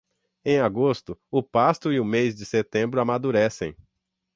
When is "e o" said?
1.93-2.03